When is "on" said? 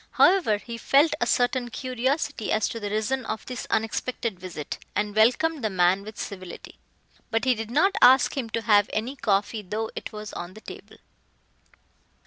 10.33-10.55